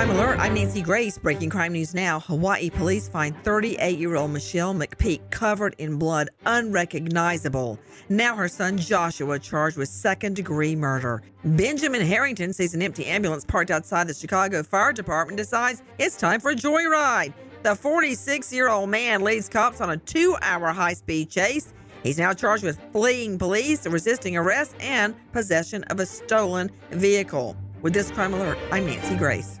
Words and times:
Crime 0.00 0.10
Alert, 0.10 0.38
I'm 0.38 0.54
Nancy 0.54 0.82
Grace. 0.82 1.18
Breaking 1.18 1.50
crime 1.50 1.72
news 1.72 1.94
now. 1.94 2.20
Hawaii 2.20 2.70
police 2.70 3.08
find 3.08 3.36
38 3.44 3.98
year 3.98 4.14
old 4.14 4.30
Michelle 4.30 4.72
McPeak 4.72 5.30
covered 5.30 5.74
in 5.78 5.98
blood, 5.98 6.30
unrecognizable. 6.46 7.78
Now 8.08 8.36
her 8.36 8.48
son 8.48 8.78
Joshua 8.78 9.38
charged 9.38 9.76
with 9.76 9.88
second 9.88 10.36
degree 10.36 10.76
murder. 10.76 11.22
Benjamin 11.44 12.00
Harrington 12.00 12.52
sees 12.52 12.72
an 12.72 12.82
empty 12.82 13.04
ambulance 13.04 13.44
parked 13.44 13.70
outside 13.70 14.06
the 14.06 14.14
Chicago 14.14 14.62
Fire 14.62 14.92
Department 14.92 15.36
decides 15.36 15.82
it's 15.98 16.16
time 16.16 16.40
for 16.40 16.52
a 16.52 16.56
joyride. 16.56 17.34
The 17.62 17.74
46 17.74 18.52
year 18.52 18.68
old 18.68 18.90
man 18.90 19.22
leads 19.22 19.48
cops 19.48 19.80
on 19.80 19.90
a 19.90 19.96
two 19.96 20.36
hour 20.40 20.68
high 20.68 20.94
speed 20.94 21.30
chase. 21.30 21.74
He's 22.02 22.18
now 22.18 22.32
charged 22.32 22.64
with 22.64 22.80
fleeing 22.92 23.38
police, 23.38 23.86
resisting 23.86 24.36
arrest, 24.36 24.76
and 24.80 25.14
possession 25.32 25.84
of 25.84 26.00
a 26.00 26.06
stolen 26.06 26.70
vehicle. 26.90 27.56
With 27.82 27.92
this 27.92 28.10
crime 28.10 28.34
alert, 28.34 28.56
I'm 28.70 28.86
Nancy 28.86 29.16
Grace. 29.16 29.60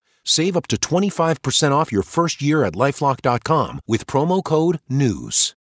Save 0.23 0.57
up 0.57 0.67
to 0.67 0.77
25% 0.77 1.71
off 1.71 1.91
your 1.91 2.03
first 2.03 2.41
year 2.41 2.63
at 2.63 2.73
lifelock.com 2.73 3.81
with 3.87 4.07
promo 4.07 4.43
code 4.43 4.79
NEWS. 4.89 5.55